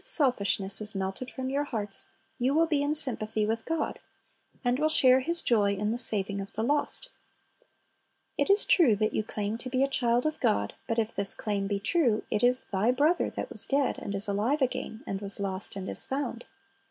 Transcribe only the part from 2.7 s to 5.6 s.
in sympathy with God, and will share His